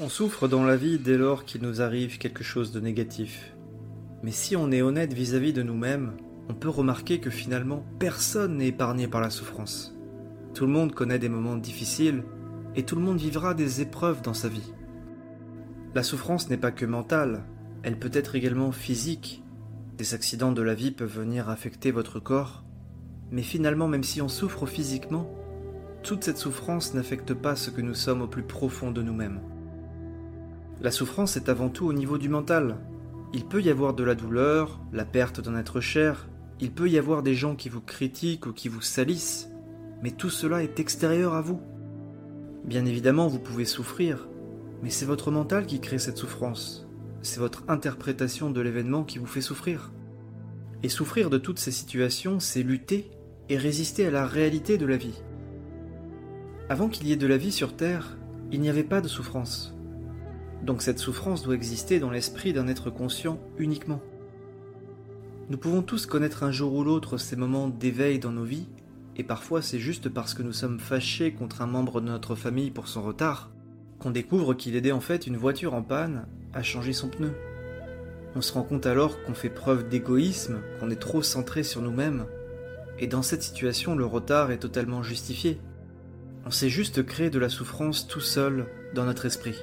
On 0.00 0.08
souffre 0.08 0.48
dans 0.48 0.64
la 0.64 0.76
vie 0.76 0.98
dès 0.98 1.16
lors 1.16 1.44
qu'il 1.44 1.62
nous 1.62 1.80
arrive 1.80 2.18
quelque 2.18 2.42
chose 2.42 2.72
de 2.72 2.80
négatif. 2.80 3.54
Mais 4.24 4.32
si 4.32 4.56
on 4.56 4.72
est 4.72 4.82
honnête 4.82 5.12
vis-à-vis 5.12 5.52
de 5.52 5.62
nous-mêmes, 5.62 6.16
on 6.48 6.54
peut 6.54 6.68
remarquer 6.68 7.20
que 7.20 7.30
finalement 7.30 7.84
personne 8.00 8.56
n'est 8.56 8.66
épargné 8.66 9.06
par 9.06 9.20
la 9.20 9.30
souffrance. 9.30 9.96
Tout 10.52 10.66
le 10.66 10.72
monde 10.72 10.94
connaît 10.94 11.20
des 11.20 11.28
moments 11.28 11.56
difficiles 11.56 12.24
et 12.74 12.82
tout 12.82 12.96
le 12.96 13.02
monde 13.02 13.18
vivra 13.18 13.54
des 13.54 13.82
épreuves 13.82 14.20
dans 14.20 14.34
sa 14.34 14.48
vie. 14.48 14.74
La 15.94 16.02
souffrance 16.02 16.50
n'est 16.50 16.56
pas 16.56 16.72
que 16.72 16.86
mentale, 16.86 17.44
elle 17.84 17.96
peut 17.96 18.10
être 18.12 18.34
également 18.34 18.72
physique. 18.72 19.44
Des 19.96 20.12
accidents 20.12 20.50
de 20.50 20.62
la 20.62 20.74
vie 20.74 20.90
peuvent 20.90 21.20
venir 21.20 21.48
affecter 21.50 21.92
votre 21.92 22.18
corps, 22.18 22.64
mais 23.30 23.42
finalement 23.42 23.86
même 23.86 24.02
si 24.02 24.20
on 24.20 24.28
souffre 24.28 24.66
physiquement, 24.66 25.32
toute 26.02 26.24
cette 26.24 26.38
souffrance 26.38 26.94
n'affecte 26.94 27.32
pas 27.32 27.54
ce 27.54 27.70
que 27.70 27.80
nous 27.80 27.94
sommes 27.94 28.22
au 28.22 28.26
plus 28.26 28.42
profond 28.42 28.90
de 28.90 29.00
nous-mêmes. 29.00 29.40
La 30.82 30.90
souffrance 30.90 31.36
est 31.36 31.48
avant 31.48 31.68
tout 31.68 31.86
au 31.86 31.92
niveau 31.92 32.18
du 32.18 32.28
mental. 32.28 32.78
Il 33.32 33.44
peut 33.46 33.62
y 33.62 33.70
avoir 33.70 33.94
de 33.94 34.04
la 34.04 34.14
douleur, 34.14 34.80
la 34.92 35.04
perte 35.04 35.40
d'un 35.40 35.56
être 35.56 35.80
cher, 35.80 36.28
il 36.60 36.70
peut 36.70 36.88
y 36.88 36.98
avoir 36.98 37.22
des 37.22 37.34
gens 37.34 37.56
qui 37.56 37.68
vous 37.68 37.80
critiquent 37.80 38.46
ou 38.46 38.52
qui 38.52 38.68
vous 38.68 38.80
salissent, 38.80 39.50
mais 40.02 40.12
tout 40.12 40.30
cela 40.30 40.62
est 40.62 40.78
extérieur 40.78 41.34
à 41.34 41.40
vous. 41.40 41.60
Bien 42.64 42.84
évidemment, 42.84 43.26
vous 43.26 43.40
pouvez 43.40 43.64
souffrir, 43.64 44.28
mais 44.82 44.90
c'est 44.90 45.04
votre 45.04 45.30
mental 45.30 45.66
qui 45.66 45.80
crée 45.80 45.98
cette 45.98 46.18
souffrance. 46.18 46.86
C'est 47.22 47.40
votre 47.40 47.64
interprétation 47.68 48.50
de 48.50 48.60
l'événement 48.60 49.02
qui 49.02 49.18
vous 49.18 49.26
fait 49.26 49.40
souffrir. 49.40 49.92
Et 50.82 50.88
souffrir 50.88 51.30
de 51.30 51.38
toutes 51.38 51.58
ces 51.58 51.72
situations, 51.72 52.38
c'est 52.38 52.62
lutter 52.62 53.10
et 53.48 53.56
résister 53.56 54.06
à 54.06 54.10
la 54.10 54.26
réalité 54.26 54.78
de 54.78 54.86
la 54.86 54.96
vie. 54.96 55.22
Avant 56.68 56.88
qu'il 56.88 57.08
y 57.08 57.12
ait 57.12 57.16
de 57.16 57.26
la 57.26 57.36
vie 57.36 57.52
sur 57.52 57.76
Terre, 57.76 58.16
il 58.52 58.60
n'y 58.60 58.68
avait 58.68 58.84
pas 58.84 59.00
de 59.00 59.08
souffrance. 59.08 59.74
Donc 60.64 60.80
cette 60.80 60.98
souffrance 60.98 61.42
doit 61.42 61.54
exister 61.54 62.00
dans 62.00 62.10
l'esprit 62.10 62.54
d'un 62.54 62.68
être 62.68 62.88
conscient 62.88 63.38
uniquement. 63.58 64.00
Nous 65.50 65.58
pouvons 65.58 65.82
tous 65.82 66.06
connaître 66.06 66.42
un 66.42 66.52
jour 66.52 66.72
ou 66.72 66.84
l'autre 66.84 67.18
ces 67.18 67.36
moments 67.36 67.68
d'éveil 67.68 68.18
dans 68.18 68.32
nos 68.32 68.44
vies, 68.44 68.66
et 69.14 69.24
parfois 69.24 69.60
c'est 69.60 69.78
juste 69.78 70.08
parce 70.08 70.32
que 70.32 70.42
nous 70.42 70.54
sommes 70.54 70.80
fâchés 70.80 71.34
contre 71.34 71.60
un 71.60 71.66
membre 71.66 72.00
de 72.00 72.06
notre 72.06 72.34
famille 72.34 72.70
pour 72.70 72.88
son 72.88 73.02
retard, 73.02 73.50
qu'on 73.98 74.10
découvre 74.10 74.54
qu'il 74.54 74.74
aidait 74.74 74.90
en 74.90 75.00
fait 75.00 75.26
une 75.26 75.36
voiture 75.36 75.74
en 75.74 75.82
panne 75.82 76.26
à 76.54 76.62
changer 76.62 76.94
son 76.94 77.08
pneu. 77.08 77.32
On 78.34 78.40
se 78.40 78.54
rend 78.54 78.62
compte 78.62 78.86
alors 78.86 79.22
qu'on 79.22 79.34
fait 79.34 79.50
preuve 79.50 79.86
d'égoïsme, 79.90 80.60
qu'on 80.80 80.90
est 80.90 80.96
trop 80.96 81.20
centré 81.20 81.62
sur 81.62 81.82
nous-mêmes, 81.82 82.24
et 82.98 83.06
dans 83.06 83.22
cette 83.22 83.42
situation 83.42 83.94
le 83.94 84.06
retard 84.06 84.50
est 84.50 84.60
totalement 84.60 85.02
justifié. 85.02 85.60
On 86.46 86.50
s'est 86.50 86.70
juste 86.70 87.04
créé 87.04 87.28
de 87.28 87.38
la 87.38 87.50
souffrance 87.50 88.08
tout 88.08 88.20
seul 88.20 88.66
dans 88.94 89.04
notre 89.04 89.26
esprit. 89.26 89.56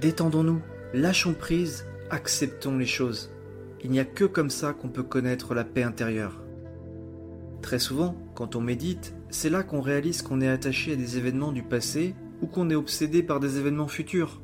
Détendons-nous, 0.00 0.62
lâchons 0.94 1.34
prise, 1.34 1.84
acceptons 2.08 2.78
les 2.78 2.86
choses. 2.86 3.30
Il 3.84 3.90
n'y 3.90 4.00
a 4.00 4.06
que 4.06 4.24
comme 4.24 4.48
ça 4.48 4.72
qu'on 4.72 4.88
peut 4.88 5.02
connaître 5.02 5.52
la 5.52 5.62
paix 5.62 5.82
intérieure. 5.82 6.42
Très 7.60 7.78
souvent, 7.78 8.16
quand 8.34 8.56
on 8.56 8.62
médite, 8.62 9.14
c'est 9.28 9.50
là 9.50 9.62
qu'on 9.62 9.82
réalise 9.82 10.22
qu'on 10.22 10.40
est 10.40 10.48
attaché 10.48 10.94
à 10.94 10.96
des 10.96 11.18
événements 11.18 11.52
du 11.52 11.62
passé 11.62 12.14
ou 12.40 12.46
qu'on 12.46 12.70
est 12.70 12.74
obsédé 12.74 13.22
par 13.22 13.40
des 13.40 13.58
événements 13.58 13.88
futurs. 13.88 14.40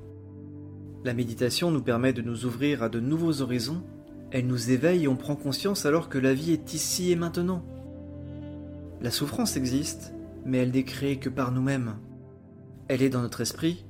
La 1.04 1.14
méditation 1.14 1.70
nous 1.70 1.82
permet 1.82 2.12
de 2.12 2.20
nous 2.20 2.44
ouvrir 2.44 2.82
à 2.82 2.90
de 2.90 3.00
nouveaux 3.00 3.40
horizons, 3.40 3.82
elle 4.32 4.46
nous 4.46 4.70
éveille 4.70 5.04
et 5.04 5.08
on 5.08 5.16
prend 5.16 5.36
conscience 5.36 5.86
alors 5.86 6.10
que 6.10 6.18
la 6.18 6.34
vie 6.34 6.52
est 6.52 6.74
ici 6.74 7.12
et 7.12 7.16
maintenant. 7.16 7.64
La 9.00 9.10
souffrance 9.10 9.56
existe, 9.56 10.12
mais 10.44 10.58
elle 10.58 10.72
n'est 10.72 10.84
créée 10.84 11.16
que 11.16 11.30
par 11.30 11.50
nous-mêmes. 11.50 11.94
Elle 12.88 13.02
est 13.02 13.08
dans 13.08 13.22
notre 13.22 13.40
esprit, 13.40 13.86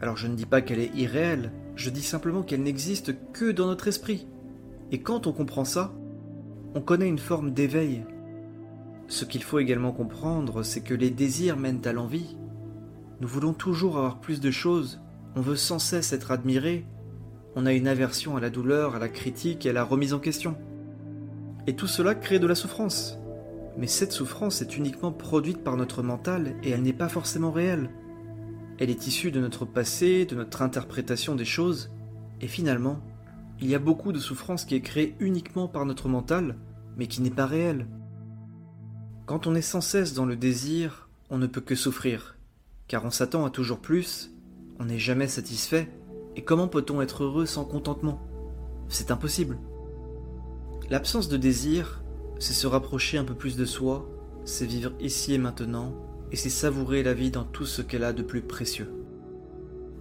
alors 0.00 0.16
je 0.16 0.26
ne 0.26 0.34
dis 0.34 0.46
pas 0.46 0.62
qu'elle 0.62 0.80
est 0.80 0.94
irréelle, 0.94 1.52
je 1.76 1.90
dis 1.90 2.02
simplement 2.02 2.42
qu'elle 2.42 2.62
n'existe 2.62 3.14
que 3.32 3.50
dans 3.50 3.66
notre 3.66 3.88
esprit. 3.88 4.26
Et 4.92 5.00
quand 5.00 5.26
on 5.26 5.32
comprend 5.32 5.64
ça, 5.64 5.92
on 6.74 6.80
connaît 6.80 7.08
une 7.08 7.18
forme 7.18 7.52
d'éveil. 7.52 8.04
Ce 9.08 9.24
qu'il 9.24 9.42
faut 9.42 9.58
également 9.58 9.92
comprendre, 9.92 10.62
c'est 10.62 10.82
que 10.82 10.94
les 10.94 11.10
désirs 11.10 11.56
mènent 11.56 11.86
à 11.86 11.92
l'envie. 11.92 12.36
Nous 13.20 13.28
voulons 13.28 13.52
toujours 13.52 13.98
avoir 13.98 14.20
plus 14.20 14.40
de 14.40 14.50
choses, 14.50 15.00
on 15.36 15.40
veut 15.40 15.56
sans 15.56 15.78
cesse 15.78 16.12
être 16.12 16.30
admiré, 16.30 16.86
on 17.56 17.66
a 17.66 17.72
une 17.72 17.88
aversion 17.88 18.36
à 18.36 18.40
la 18.40 18.50
douleur, 18.50 18.94
à 18.94 18.98
la 18.98 19.08
critique 19.08 19.66
et 19.66 19.70
à 19.70 19.72
la 19.72 19.84
remise 19.84 20.14
en 20.14 20.18
question. 20.18 20.56
Et 21.66 21.74
tout 21.74 21.88
cela 21.88 22.14
crée 22.14 22.38
de 22.38 22.46
la 22.46 22.54
souffrance. 22.54 23.18
Mais 23.76 23.86
cette 23.86 24.12
souffrance 24.12 24.62
est 24.62 24.76
uniquement 24.76 25.12
produite 25.12 25.62
par 25.62 25.76
notre 25.76 26.02
mental 26.02 26.54
et 26.62 26.70
elle 26.70 26.82
n'est 26.82 26.92
pas 26.92 27.08
forcément 27.08 27.50
réelle. 27.50 27.90
Elle 28.80 28.88
est 28.88 29.06
issue 29.06 29.30
de 29.30 29.40
notre 29.40 29.66
passé, 29.66 30.24
de 30.24 30.34
notre 30.34 30.62
interprétation 30.62 31.34
des 31.34 31.44
choses, 31.44 31.90
et 32.40 32.48
finalement, 32.48 32.98
il 33.60 33.68
y 33.68 33.74
a 33.74 33.78
beaucoup 33.78 34.10
de 34.10 34.18
souffrance 34.18 34.64
qui 34.64 34.74
est 34.74 34.80
créée 34.80 35.14
uniquement 35.20 35.68
par 35.68 35.84
notre 35.84 36.08
mental, 36.08 36.56
mais 36.96 37.06
qui 37.06 37.20
n'est 37.20 37.30
pas 37.30 37.44
réelle. 37.44 37.86
Quand 39.26 39.46
on 39.46 39.54
est 39.54 39.60
sans 39.60 39.82
cesse 39.82 40.14
dans 40.14 40.24
le 40.24 40.34
désir, 40.34 41.10
on 41.28 41.36
ne 41.36 41.46
peut 41.46 41.60
que 41.60 41.74
souffrir, 41.74 42.38
car 42.88 43.04
on 43.04 43.10
s'attend 43.10 43.44
à 43.44 43.50
toujours 43.50 43.80
plus, 43.80 44.34
on 44.78 44.86
n'est 44.86 44.98
jamais 44.98 45.28
satisfait, 45.28 45.90
et 46.34 46.42
comment 46.42 46.66
peut-on 46.66 47.02
être 47.02 47.24
heureux 47.24 47.44
sans 47.44 47.66
contentement? 47.66 48.18
C'est 48.88 49.10
impossible. 49.10 49.58
L'absence 50.88 51.28
de 51.28 51.36
désir, 51.36 52.02
c'est 52.38 52.54
se 52.54 52.66
rapprocher 52.66 53.18
un 53.18 53.24
peu 53.24 53.34
plus 53.34 53.58
de 53.58 53.66
soi, 53.66 54.08
c'est 54.46 54.64
vivre 54.64 54.92
ici 55.00 55.34
et 55.34 55.38
maintenant, 55.38 55.94
et 56.32 56.36
c'est 56.36 56.50
savourer 56.50 57.02
la 57.02 57.14
vie 57.14 57.30
dans 57.30 57.44
tout 57.44 57.66
ce 57.66 57.82
qu'elle 57.82 58.04
a 58.04 58.12
de 58.12 58.22
plus 58.22 58.42
précieux. 58.42 58.92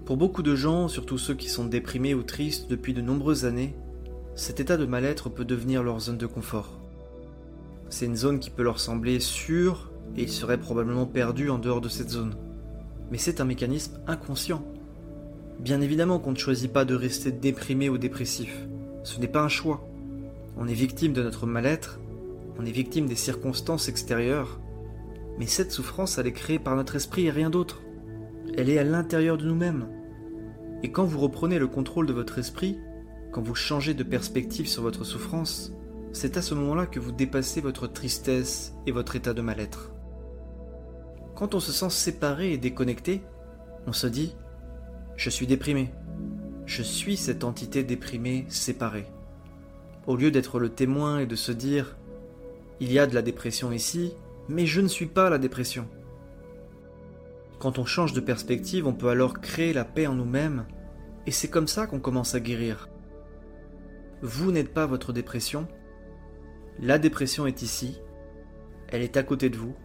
Pour 0.06 0.18
beaucoup 0.18 0.42
de 0.42 0.56
gens, 0.56 0.88
surtout 0.88 1.18
ceux 1.18 1.36
qui 1.36 1.50
sont 1.50 1.66
déprimés 1.66 2.14
ou 2.14 2.24
tristes 2.24 2.70
depuis 2.70 2.94
de 2.94 3.02
nombreuses 3.02 3.46
années, 3.46 3.76
cet 4.36 4.60
état 4.60 4.78
de 4.78 4.86
mal-être 4.86 5.30
peut 5.30 5.46
devenir 5.46 5.84
leur 5.84 6.00
zone 6.00 6.18
de 6.18 6.26
confort. 6.26 6.80
C'est 7.90 8.06
une 8.06 8.16
zone 8.16 8.40
qui 8.40 8.50
peut 8.50 8.64
leur 8.64 8.80
sembler 8.80 9.20
sûre 9.20 9.92
et 10.16 10.24
ils 10.24 10.30
seraient 10.30 10.60
probablement 10.60 11.06
perdus 11.06 11.50
en 11.50 11.60
dehors 11.60 11.82
de 11.82 11.90
cette 11.90 12.10
zone. 12.10 12.36
Mais 13.12 13.18
c'est 13.18 13.42
un 13.42 13.46
mécanisme 13.46 14.00
inconscient. 14.08 14.64
Bien 15.60 15.82
évidemment 15.82 16.20
qu'on 16.20 16.32
ne 16.32 16.38
choisit 16.38 16.72
pas 16.72 16.86
de 16.86 16.96
rester 16.96 17.32
déprimé 17.32 17.90
ou 17.90 17.98
dépressif. 17.98 18.66
Ce 19.04 19.20
n'est 19.20 19.28
pas 19.28 19.44
un 19.44 19.50
choix. 19.50 19.88
On 20.58 20.68
est 20.68 20.74
victime 20.74 21.14
de 21.14 21.24
notre 21.24 21.46
mal-être, 21.46 22.00
on 22.58 22.66
est 22.66 22.72
victime 22.72 23.08
des 23.08 23.16
circonstances 23.16 23.90
extérieures, 23.90 24.60
mais 25.40 25.48
cette 25.48 25.72
souffrance, 25.72 26.18
elle 26.18 26.28
est 26.28 26.34
créée 26.34 26.60
par 26.60 26.76
notre 26.76 26.98
esprit 26.98 27.26
et 27.26 27.32
rien 27.32 27.50
d'autre. 27.50 27.82
Elle 28.58 28.70
est 28.70 28.78
à 28.78 28.84
l'intérieur 28.84 29.38
de 29.38 29.46
nous-mêmes. 29.46 29.88
Et 30.84 30.92
quand 30.92 31.06
vous 31.06 31.20
reprenez 31.20 31.60
le 31.60 31.68
contrôle 31.68 32.06
de 32.06 32.14
votre 32.14 32.40
esprit, 32.40 32.78
quand 33.32 33.42
vous 33.42 33.56
changez 33.56 33.94
de 33.94 34.04
perspective 34.04 34.68
sur 34.68 34.84
votre 34.84 35.06
souffrance, 35.06 35.74
c'est 36.12 36.36
à 36.36 36.42
ce 36.42 36.56
moment-là 36.56 36.88
que 36.88 37.00
vous 37.00 37.14
dépassez 37.14 37.62
votre 37.62 37.88
tristesse 37.88 38.74
et 38.86 38.92
votre 38.92 39.16
état 39.16 39.34
de 39.34 39.42
mal-être. 39.42 39.92
Quand 41.36 41.56
on 41.56 41.60
se 41.62 41.72
sent 41.72 41.90
séparé 41.90 42.52
et 42.52 42.58
déconnecté, 42.58 43.22
on 43.88 43.94
se 43.94 44.08
dit⁇ 44.08 44.36
Je 45.16 45.30
suis 45.30 45.48
déprimé. 45.48 45.92
Je 46.66 46.84
suis 46.84 47.16
cette 47.16 47.46
entité 47.46 47.84
déprimée, 47.84 48.46
séparée.⁇ 48.50 49.08
Au 50.08 50.18
lieu 50.18 50.32
d'être 50.32 50.60
le 50.60 50.70
témoin 50.70 51.20
et 51.20 51.28
de 51.28 51.36
se 51.36 51.54
dire⁇ 51.54 51.86
Il 52.82 52.92
y 52.92 53.00
a 53.00 53.08
de 53.08 53.16
la 53.16 53.22
dépression 53.22 53.72
ici, 53.72 54.14
mais 54.50 54.66
je 54.66 54.82
ne 54.82 54.88
suis 54.88 55.06
pas 55.06 55.30
la 55.30 55.38
dépression. 55.38 55.88
Quand 57.60 57.78
on 57.78 57.86
change 57.86 58.14
de 58.14 58.20
perspective, 58.20 58.88
on 58.88 58.94
peut 58.94 59.10
alors 59.10 59.40
créer 59.40 59.74
la 59.74 59.86
paix 59.86 60.08
en 60.08 60.16
nous-mêmes, 60.16 60.66
et 61.28 61.32
c'est 61.32 61.50
comme 61.50 61.68
ça 61.68 61.86
qu'on 61.86 62.00
commence 62.00 62.34
à 62.34 62.40
guérir. 62.40 62.90
Vous 64.22 64.52
n'êtes 64.52 64.74
pas 64.74 64.88
votre 64.88 65.14
dépression, 65.14 65.68
la 66.82 66.98
dépression 66.98 67.46
est 67.46 67.62
ici, 67.62 68.02
elle 68.88 69.04
est 69.04 69.18
à 69.18 69.24
côté 69.24 69.50
de 69.50 69.58
vous, 69.58 69.76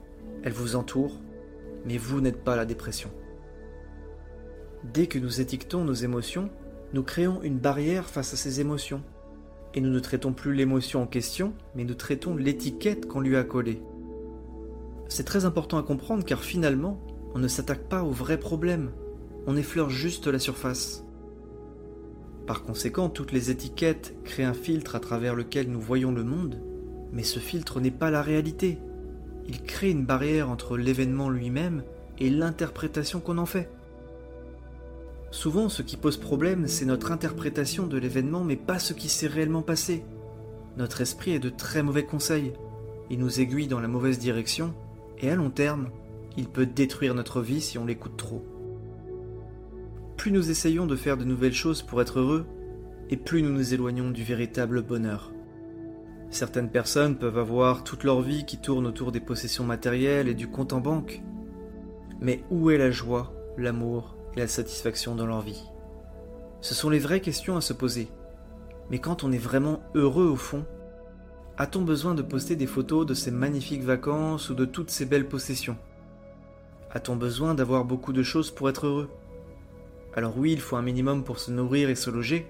elle 0.42 0.52
vous 0.52 0.76
entoure, 0.76 1.20
mais 1.84 1.98
vous 1.98 2.20
n'êtes 2.20 2.42
pas 2.42 2.56
la 2.56 2.64
dépression. 2.64 3.10
Dès 4.94 5.06
que 5.06 5.19
nous 5.19 5.41
étiquetons 5.41 5.84
nos 5.84 5.93
émotions, 5.93 6.50
nous 6.93 7.02
créons 7.02 7.43
une 7.43 7.58
barrière 7.58 8.06
face 8.06 8.32
à 8.32 8.37
ces 8.37 8.60
émotions, 8.60 9.02
et 9.75 9.81
nous 9.81 9.90
ne 9.90 9.99
traitons 9.99 10.32
plus 10.32 10.55
l'émotion 10.55 11.02
en 11.02 11.06
question, 11.06 11.52
mais 11.75 11.84
nous 11.84 11.94
traitons 11.94 12.37
l'étiquette 12.37 13.06
qu'on 13.06 13.20
lui 13.20 13.37
a 13.37 13.44
collée. 13.44 13.82
C'est 15.09 15.25
très 15.25 15.45
important 15.45 15.79
à 15.79 15.83
comprendre 15.83 16.25
car 16.25 16.43
finalement, 16.43 17.01
on 17.35 17.39
ne 17.39 17.49
s'attaque 17.49 17.89
pas 17.89 18.03
au 18.03 18.11
vrai 18.11 18.39
problème, 18.39 18.91
on 19.47 19.56
effleure 19.56 19.91
juste 19.91 20.27
la 20.27 20.39
surface. 20.39 21.05
Par 22.47 22.62
conséquent, 22.62 23.09
toutes 23.09 23.33
les 23.33 23.51
étiquettes 23.51 24.15
créent 24.25 24.45
un 24.45 24.55
filtre 24.55 24.97
à 24.97 25.01
travers 25.01 25.35
lequel 25.35 25.71
nous 25.71 25.81
voyons 25.81 26.12
le 26.12 26.25
monde, 26.25 26.61
mais 27.12 27.23
ce 27.23 27.39
filtre 27.39 27.81
n'est 27.81 27.91
pas 27.91 28.11
la 28.11 28.23
réalité. 28.23 28.79
Il 29.47 29.62
crée 29.62 29.91
une 29.91 30.05
barrière 30.05 30.51
entre 30.51 30.77
l'événement 30.77 31.31
lui-même 31.31 31.85
et 32.19 32.31
l'interprétation 32.31 33.21
qu'on 33.21 33.39
en 33.39 33.47
fait. 33.47 33.71
Souvent, 35.31 35.69
ce 35.69 35.83
qui 35.83 35.97
pose 35.97 36.17
problème, 36.17 36.69
c'est 36.69 36.85
notre 36.85 37.12
interprétation 37.12 37.87
de 37.87 37.99
l'événement, 37.99 38.45
mais 38.45 38.56
pas 38.56 38.79
ce 38.79 38.93
qui 38.93 39.09
s'est 39.09 39.27
réellement 39.27 39.62
passé. 39.62 40.05
Notre 40.77 41.01
esprit 41.01 41.33
est 41.33 41.41
de 41.41 41.49
très 41.49 41.83
mauvais 41.83 42.05
conseils. 42.05 42.53
Il 43.11 43.19
nous 43.19 43.41
aiguille 43.41 43.69
dans 43.69 43.81
la 43.81 43.89
mauvaise 43.89 44.19
direction 44.19 44.75
et 45.20 45.31
à 45.31 45.37
long 45.37 45.50
terme, 45.50 45.90
il 46.37 46.49
peut 46.49 46.66
détruire 46.66 47.14
notre 47.14 47.40
vie 47.40 47.61
si 47.61 47.78
on 47.78 47.87
l'écoute 47.87 48.16
trop. 48.16 48.44
plus 50.16 50.32
nous 50.32 50.50
essayons 50.50 50.87
de 50.87 50.96
faire 50.96 51.16
de 51.16 51.25
nouvelles 51.25 51.55
choses 51.55 51.82
pour 51.82 52.00
être 52.00 52.19
heureux, 52.19 52.46
et 53.11 53.16
plus 53.16 53.43
nous 53.43 53.52
nous 53.52 53.75
éloignons 53.75 54.11
du 54.11 54.25
véritable 54.25 54.82
bonheur. 54.82 55.32
Certaines 56.31 56.70
personnes 56.70 57.16
peuvent 57.16 57.38
avoir 57.38 57.84
toute 57.84 58.05
leur 58.05 58.20
vie 58.20 58.44
qui 58.44 58.58
tourne 58.58 58.87
autour 58.87 59.12
des 59.12 59.20
possessions 59.20 59.64
matérielles 59.64 60.28
et 60.28 60.34
du 60.34 60.49
compte 60.49 60.72
en 60.72 60.81
banque. 60.81 61.22
Mais 62.20 62.43
où 62.50 62.70
est 62.70 62.78
la 62.78 62.90
joie, 62.90 63.32
l'amour 63.56 64.17
et 64.34 64.40
la 64.40 64.49
satisfaction 64.49 65.14
dans 65.14 65.26
leur 65.26 65.43
vie? 65.43 65.62
Ce 66.60 66.75
sont 66.75 66.90
les 66.90 66.99
vraies 66.99 67.20
questions 67.20 67.56
à 67.56 67.60
se 67.60 67.72
poser. 67.72 68.08
Mais 68.90 68.99
quand 68.99 69.22
on 69.22 69.32
est 69.32 69.38
vraiment 69.38 69.81
heureux 69.94 70.26
au 70.26 70.37
fond, 70.37 70.64
a-t-on 71.56 71.83
besoin 71.83 72.15
de 72.15 72.23
poster 72.23 72.56
des 72.56 72.67
photos 72.67 73.06
de 73.06 73.15
ces 73.15 73.31
magnifiques 73.31 73.85
vacances 73.85 74.51
ou 74.51 74.55
de 74.55 74.65
toutes 74.65 74.91
ces 74.91 75.06
belles 75.06 75.29
possessions? 75.29 75.77
A-t-on 76.91 77.15
besoin 77.15 77.55
d'avoir 77.55 77.85
beaucoup 77.85 78.12
de 78.12 78.25
choses 78.25 78.51
pour 78.51 78.69
être 78.69 78.87
heureux? 78.87 79.09
Alors 80.15 80.37
oui, 80.37 80.53
il 80.53 80.61
faut 80.61 80.75
un 80.77 80.83
minimum 80.83 81.23
pour 81.23 81.39
se 81.39 81.53
nourrir 81.53 81.91
et 81.91 81.95
se 81.95 82.11
loger, 82.11 82.47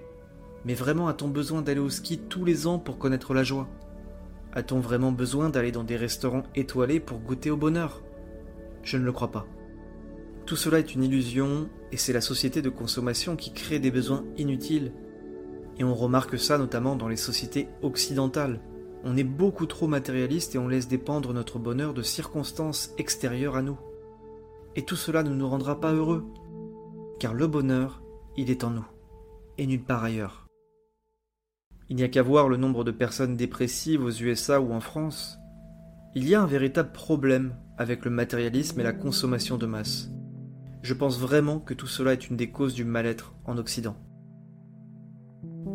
mais 0.65 0.73
vraiment 0.73 1.07
a-t-on 1.07 1.27
besoin 1.27 1.61
d'aller 1.61 1.79
au 1.79 1.89
ski 1.89 2.17
tous 2.17 2.45
les 2.45 2.65
ans 2.65 2.79
pour 2.79 2.97
connaître 2.97 3.35
la 3.35 3.43
joie? 3.43 3.67
A-t-on 4.53 4.79
vraiment 4.79 5.11
besoin 5.11 5.49
d'aller 5.49 5.71
dans 5.71 5.83
des 5.83 5.97
restaurants 5.97 6.43
étoilés 6.55 6.99
pour 6.99 7.19
goûter 7.19 7.51
au 7.51 7.57
bonheur? 7.57 8.01
Je 8.81 8.97
ne 8.97 9.03
le 9.03 9.11
crois 9.11 9.31
pas. 9.31 9.45
Tout 10.47 10.55
cela 10.55 10.79
est 10.79 10.95
une 10.95 11.03
illusion 11.03 11.69
et 11.91 11.97
c'est 11.97 12.13
la 12.13 12.21
société 12.21 12.63
de 12.63 12.69
consommation 12.69 13.35
qui 13.35 13.51
crée 13.51 13.79
des 13.79 13.91
besoins 13.91 14.23
inutiles. 14.37 14.93
Et 15.77 15.83
on 15.83 15.93
remarque 15.93 16.39
ça 16.39 16.57
notamment 16.57 16.95
dans 16.95 17.07
les 17.07 17.17
sociétés 17.17 17.67
occidentales. 17.81 18.61
On 19.07 19.15
est 19.15 19.23
beaucoup 19.23 19.67
trop 19.67 19.87
matérialiste 19.87 20.55
et 20.55 20.57
on 20.57 20.67
laisse 20.67 20.87
dépendre 20.87 21.31
notre 21.31 21.59
bonheur 21.59 21.93
de 21.93 22.01
circonstances 22.01 22.91
extérieures 22.97 23.55
à 23.55 23.61
nous. 23.61 23.77
Et 24.75 24.81
tout 24.81 24.95
cela 24.95 25.21
ne 25.21 25.29
nous 25.29 25.47
rendra 25.47 25.79
pas 25.79 25.93
heureux, 25.93 26.25
car 27.19 27.35
le 27.35 27.45
bonheur, 27.45 28.01
il 28.35 28.49
est 28.49 28.63
en 28.63 28.71
nous, 28.71 28.87
et 29.59 29.67
nulle 29.67 29.83
part 29.83 30.03
ailleurs. 30.03 30.47
Il 31.87 31.97
n'y 31.97 32.03
a 32.03 32.09
qu'à 32.09 32.23
voir 32.23 32.49
le 32.49 32.57
nombre 32.57 32.83
de 32.83 32.89
personnes 32.89 33.37
dépressives 33.37 34.03
aux 34.03 34.09
USA 34.09 34.59
ou 34.59 34.73
en 34.73 34.79
France. 34.79 35.37
Il 36.15 36.27
y 36.27 36.33
a 36.33 36.41
un 36.41 36.47
véritable 36.47 36.91
problème 36.91 37.55
avec 37.77 38.05
le 38.05 38.11
matérialisme 38.11 38.79
et 38.79 38.83
la 38.83 38.91
consommation 38.91 39.59
de 39.59 39.67
masse. 39.67 40.09
Je 40.81 40.95
pense 40.95 41.19
vraiment 41.19 41.59
que 41.59 41.75
tout 41.75 41.87
cela 41.87 42.13
est 42.13 42.27
une 42.27 42.37
des 42.37 42.49
causes 42.49 42.73
du 42.73 42.85
mal-être 42.85 43.35
en 43.45 43.59
Occident. 43.59 43.97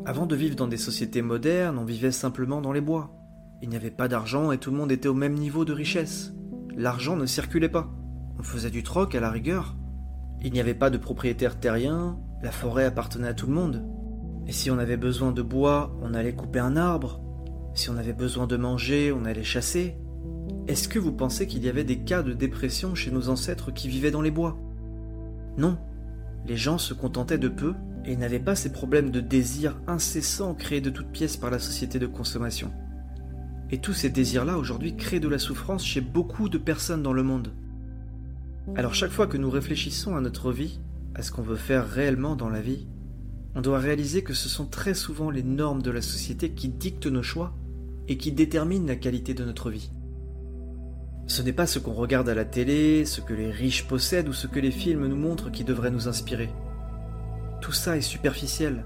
Avant 0.05 0.27
de 0.27 0.35
vivre 0.35 0.57
dans 0.57 0.67
des 0.67 0.77
sociétés 0.77 1.23
modernes, 1.23 1.79
on 1.79 1.85
vivait 1.85 2.11
simplement 2.11 2.61
dans 2.61 2.73
les 2.73 2.81
bois. 2.81 3.20
Il 3.63 3.69
n'y 3.69 3.77
avait 3.77 3.91
pas 3.91 4.09
d'argent 4.09 4.53
et 4.53 4.59
tout 4.59 4.71
le 4.71 4.77
monde 4.77 4.91
était 4.91 5.09
au 5.09 5.15
même 5.15 5.35
niveau 5.35 5.65
de 5.65 5.73
richesse. 5.73 6.33
L'argent 6.77 7.17
ne 7.17 7.27
circulait 7.27 7.69
pas. 7.69 7.91
On 8.39 8.43
faisait 8.43 8.71
du 8.71 8.83
troc 8.83 9.15
à 9.15 9.21
la 9.21 9.31
rigueur. 9.31 9.77
Il 10.43 10.53
n'y 10.53 10.61
avait 10.61 10.75
pas 10.75 10.89
de 10.89 10.97
propriétaires 10.97 11.61
terriens, 11.61 12.19
la 12.43 12.53
forêt 12.53 12.87
appartenait 12.87 13.29
à 13.29 13.35
tout 13.35 13.47
le 13.47 13.53
monde. 13.53 13.85
Et 14.47 14.53
si 14.53 14.71
on 14.71 14.79
avait 14.79 14.97
besoin 14.97 15.33
de 15.33 15.43
bois, 15.43 15.95
on 16.01 16.15
allait 16.15 16.33
couper 16.33 16.59
un 16.59 16.77
arbre. 16.77 17.21
Si 17.75 17.91
on 17.91 17.99
avait 17.99 18.15
besoin 18.15 18.47
de 18.47 18.57
manger, 18.57 19.13
on 19.13 19.27
allait 19.27 19.45
chasser. 19.45 19.99
Est-ce 20.67 20.89
que 20.89 20.99
vous 20.99 21.13
pensez 21.13 21.47
qu'il 21.47 21.63
y 21.63 21.69
avait 21.69 21.85
des 21.85 21.99
cas 21.99 22.23
de 22.23 22.33
dépression 22.33 22.95
chez 22.95 23.11
nos 23.11 23.29
ancêtres 23.29 23.71
qui 23.71 23.89
vivaient 23.89 24.11
dans 24.11 24.23
les 24.23 24.31
bois? 24.31 24.59
Non. 25.59 25.77
Les 26.47 26.57
gens 26.57 26.79
se 26.79 26.95
contentaient 26.95 27.39
de 27.39 27.49
peu 27.49 27.75
et 28.07 28.17
n'avaient 28.17 28.41
pas 28.41 28.57
ces 28.57 28.73
problèmes 28.73 29.11
de 29.11 29.21
désir 29.21 29.79
incessants 29.87 30.55
créés 30.55 30.81
de 30.81 30.89
toutes 30.89 31.13
pièces 31.13 31.37
par 31.37 31.51
la 31.51 31.59
société 31.59 31.99
de 31.99 32.07
consommation. 32.07 32.73
Et 33.73 33.79
tous 33.79 33.93
ces 33.93 34.11
désirs-là 34.11 34.59
aujourd'hui 34.59 34.97
créent 34.97 35.21
de 35.21 35.29
la 35.29 35.39
souffrance 35.39 35.85
chez 35.85 36.01
beaucoup 36.01 36.49
de 36.49 36.59
personnes 36.59 37.03
dans 37.03 37.13
le 37.13 37.23
monde. 37.23 37.53
Alors 38.77 38.95
chaque 38.95 39.13
fois 39.13 39.27
que 39.27 39.37
nous 39.37 39.51
réfléchissons 39.51 40.17
à 40.17 40.21
notre 40.21 40.53
vie, 40.53 40.81
à 41.15 41.23
ce 41.23 41.31
qu'on 41.31 41.43
veut 41.43 41.57
faire 41.57 41.89
réellement 41.89 42.37
dans 42.37 42.49
la 42.49 42.61
vie, 42.61 42.87
on 43.55 43.61
doit 43.61 43.79
réaliser 43.79 44.23
que 44.23 44.35
ce 44.35 44.49
sont 44.49 44.67
très 44.67 44.95
souvent 44.95 45.31
les 45.31 45.43
normes 45.43 45.83
de 45.83 45.91
la 45.91 46.03
société 46.03 46.51
qui 46.51 46.69
dictent 46.69 47.07
nos 47.07 47.23
choix 47.23 47.55
et 48.09 48.17
qui 48.17 48.33
déterminent 48.33 48.87
la 48.87 48.97
qualité 48.97 49.35
de 49.35 49.45
notre 49.45 49.71
vie. 49.71 49.91
Ce 51.27 51.43
n'est 51.43 51.53
pas 51.53 51.67
ce 51.67 51.79
qu'on 51.79 51.93
regarde 51.93 52.29
à 52.29 52.35
la 52.35 52.45
télé, 52.45 53.05
ce 53.05 53.21
que 53.21 53.35
les 53.35 53.51
riches 53.51 53.87
possèdent 53.87 54.29
ou 54.29 54.33
ce 54.33 54.49
que 54.49 54.59
les 54.59 54.73
films 54.73 55.07
nous 55.07 55.17
montrent 55.17 55.51
qui 55.51 55.63
devrait 55.63 55.93
nous 55.93 56.09
inspirer. 56.09 56.51
Tout 57.61 57.73
ça 57.73 57.97
est 57.97 58.01
superficiel. 58.03 58.85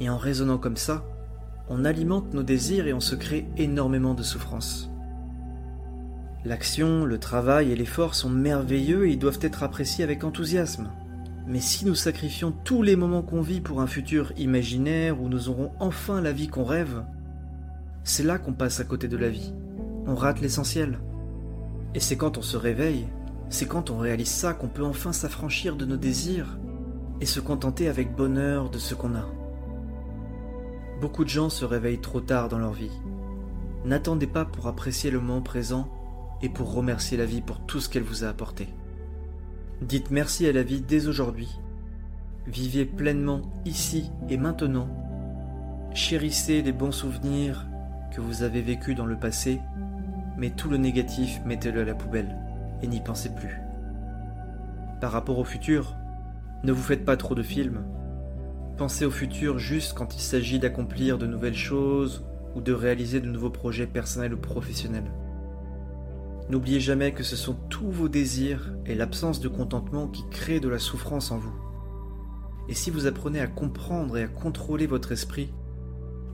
Et 0.00 0.08
en 0.08 0.18
raisonnant 0.18 0.58
comme 0.58 0.76
ça, 0.76 1.04
on 1.70 1.84
alimente 1.84 2.34
nos 2.34 2.42
désirs 2.42 2.88
et 2.88 2.92
on 2.92 3.00
se 3.00 3.14
crée 3.14 3.46
énormément 3.56 4.14
de 4.14 4.24
souffrance. 4.24 4.90
L'action, 6.44 7.04
le 7.04 7.18
travail 7.18 7.70
et 7.70 7.76
l'effort 7.76 8.16
sont 8.16 8.28
merveilleux 8.28 9.06
et 9.06 9.12
ils 9.12 9.18
doivent 9.18 9.38
être 9.40 9.62
appréciés 9.62 10.02
avec 10.02 10.24
enthousiasme. 10.24 10.90
Mais 11.46 11.60
si 11.60 11.86
nous 11.86 11.94
sacrifions 11.94 12.52
tous 12.64 12.82
les 12.82 12.96
moments 12.96 13.22
qu'on 13.22 13.40
vit 13.40 13.60
pour 13.60 13.80
un 13.80 13.86
futur 13.86 14.32
imaginaire 14.36 15.20
où 15.20 15.28
nous 15.28 15.48
aurons 15.48 15.70
enfin 15.78 16.20
la 16.20 16.32
vie 16.32 16.48
qu'on 16.48 16.64
rêve, 16.64 17.04
c'est 18.02 18.24
là 18.24 18.38
qu'on 18.38 18.52
passe 18.52 18.80
à 18.80 18.84
côté 18.84 19.06
de 19.06 19.16
la 19.16 19.28
vie. 19.28 19.54
On 20.06 20.16
rate 20.16 20.40
l'essentiel. 20.40 20.98
Et 21.94 22.00
c'est 22.00 22.16
quand 22.16 22.36
on 22.36 22.42
se 22.42 22.56
réveille, 22.56 23.06
c'est 23.48 23.66
quand 23.66 23.90
on 23.90 23.98
réalise 23.98 24.28
ça 24.28 24.54
qu'on 24.54 24.68
peut 24.68 24.84
enfin 24.84 25.12
s'affranchir 25.12 25.76
de 25.76 25.84
nos 25.84 25.96
désirs 25.96 26.58
et 27.20 27.26
se 27.26 27.38
contenter 27.38 27.88
avec 27.88 28.16
bonheur 28.16 28.70
de 28.70 28.78
ce 28.78 28.94
qu'on 28.94 29.14
a. 29.14 29.28
Beaucoup 31.00 31.24
de 31.24 31.30
gens 31.30 31.48
se 31.48 31.64
réveillent 31.64 32.00
trop 32.00 32.20
tard 32.20 32.50
dans 32.50 32.58
leur 32.58 32.74
vie. 32.74 32.92
N'attendez 33.86 34.26
pas 34.26 34.44
pour 34.44 34.66
apprécier 34.66 35.10
le 35.10 35.18
moment 35.18 35.40
présent 35.40 35.88
et 36.42 36.50
pour 36.50 36.74
remercier 36.74 37.16
la 37.16 37.24
vie 37.24 37.40
pour 37.40 37.60
tout 37.60 37.80
ce 37.80 37.88
qu'elle 37.88 38.02
vous 38.02 38.22
a 38.22 38.28
apporté. 38.28 38.68
Dites 39.80 40.10
merci 40.10 40.46
à 40.46 40.52
la 40.52 40.62
vie 40.62 40.82
dès 40.82 41.06
aujourd'hui. 41.06 41.48
Vivez 42.46 42.84
pleinement 42.84 43.40
ici 43.64 44.10
et 44.28 44.36
maintenant. 44.36 44.88
Chérissez 45.94 46.60
les 46.60 46.72
bons 46.72 46.92
souvenirs 46.92 47.66
que 48.14 48.20
vous 48.20 48.42
avez 48.42 48.60
vécus 48.60 48.94
dans 48.94 49.06
le 49.06 49.18
passé, 49.18 49.60
mais 50.36 50.50
tout 50.50 50.68
le 50.68 50.76
négatif, 50.76 51.40
mettez-le 51.46 51.80
à 51.80 51.84
la 51.84 51.94
poubelle 51.94 52.36
et 52.82 52.86
n'y 52.86 53.00
pensez 53.00 53.34
plus. 53.34 53.58
Par 55.00 55.12
rapport 55.12 55.38
au 55.38 55.44
futur, 55.44 55.96
ne 56.62 56.72
vous 56.72 56.82
faites 56.82 57.06
pas 57.06 57.16
trop 57.16 57.34
de 57.34 57.42
films. 57.42 57.84
Pensez 58.80 59.04
au 59.04 59.10
futur 59.10 59.58
juste 59.58 59.92
quand 59.92 60.16
il 60.16 60.22
s'agit 60.22 60.58
d'accomplir 60.58 61.18
de 61.18 61.26
nouvelles 61.26 61.54
choses 61.54 62.24
ou 62.54 62.62
de 62.62 62.72
réaliser 62.72 63.20
de 63.20 63.28
nouveaux 63.28 63.50
projets 63.50 63.86
personnels 63.86 64.32
ou 64.32 64.38
professionnels. 64.38 65.12
N'oubliez 66.48 66.80
jamais 66.80 67.12
que 67.12 67.22
ce 67.22 67.36
sont 67.36 67.52
tous 67.68 67.90
vos 67.90 68.08
désirs 68.08 68.72
et 68.86 68.94
l'absence 68.94 69.38
de 69.40 69.48
contentement 69.48 70.08
qui 70.08 70.26
créent 70.30 70.60
de 70.60 70.68
la 70.70 70.78
souffrance 70.78 71.30
en 71.30 71.36
vous. 71.36 71.52
Et 72.70 72.74
si 72.74 72.90
vous 72.90 73.06
apprenez 73.06 73.40
à 73.40 73.48
comprendre 73.48 74.16
et 74.16 74.22
à 74.22 74.28
contrôler 74.28 74.86
votre 74.86 75.12
esprit, 75.12 75.52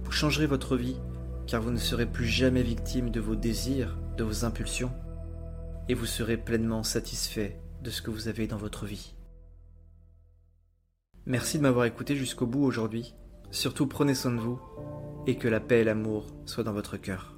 vous 0.05 0.13
changerez 0.13 0.47
votre 0.47 0.77
vie 0.77 1.01
car 1.49 1.61
vous 1.61 1.73
ne 1.73 1.79
serez 1.79 2.07
plus 2.07 2.27
jamais 2.27 2.63
victime 2.63 3.11
de 3.11 3.19
vos 3.19 3.35
désirs, 3.35 3.99
de 4.17 4.23
vos 4.23 4.45
impulsions, 4.45 4.93
et 5.89 5.95
vous 5.95 6.07
serez 6.07 6.37
pleinement 6.37 6.85
satisfait 6.85 7.59
de 7.83 7.91
ce 7.91 8.03
que 8.03 8.13
vous 8.13 8.29
avez 8.29 8.47
dans 8.47 8.57
votre 8.57 8.87
vie. 8.87 9.17
Merci 11.29 11.59
de 11.59 11.65
m'avoir 11.65 11.87
écouté 11.87 12.15
jusqu'au 12.15 12.47
bout 12.47 12.65
aujourd'hui. 12.65 13.13
Surtout 13.51 13.89
prenez 13.89 14.15
soin 14.15 14.31
de 14.31 14.39
vous 14.39 14.61
et 15.27 15.37
que 15.37 15.49
la 15.49 15.59
paix 15.59 15.81
et 15.81 15.85
l'amour 15.85 16.27
soient 16.45 16.63
dans 16.63 16.73
votre 16.73 16.97
cœur. 16.99 17.36